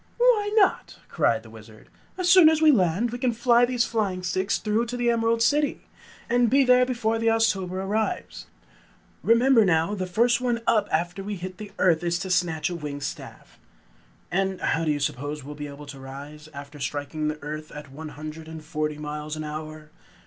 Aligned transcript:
"Why 0.17 0.49
not?" 0.55 0.97
cried 1.09 1.43
the 1.43 1.51
Wizard. 1.51 1.87
"As 2.17 2.27
soon 2.27 2.49
as 2.49 2.59
we 2.59 2.71
land, 2.71 3.11
we 3.11 3.19
can 3.19 3.33
fly 3.33 3.65
these 3.65 3.85
flying 3.85 4.23
sticks 4.23 4.55
straight 4.55 4.87
to 4.87 4.97
the 4.97 5.11
Emerald 5.11 5.43
City, 5.43 5.85
and 6.27 6.49
be 6.49 6.63
there 6.63 6.87
before 6.87 7.19
the 7.19 7.27
Oztober 7.27 7.73
arrives. 7.73 8.47
Remember 9.21 9.63
now, 9.63 9.93
the 9.93 10.07
first 10.07 10.41
one 10.41 10.61
up 10.65 10.89
after 10.91 11.23
we 11.23 11.35
hit 11.35 11.59
the 11.59 11.71
earth 11.77 12.03
is 12.03 12.17
to 12.17 12.31
snatch 12.31 12.67
a 12.71 12.75
winged 12.75 13.03
staff." 13.03 13.59
"And 14.31 14.59
how 14.59 14.85
do 14.85 14.89
you 14.91 14.99
suppose 14.99 15.43
we 15.43 15.49
will 15.49 15.53
be 15.53 15.67
able 15.67 15.85
to 15.85 15.99
rise, 15.99 16.49
after 16.51 16.79
striking 16.79 17.27
the 17.27 17.37
earth 17.43 17.71
at 17.71 17.91
one 17.91 18.09
hundred 18.09 18.47
and 18.47 18.65
forty 18.65 18.97
miles 18.97 19.35
an 19.35 19.43
hour?" 19.43 19.91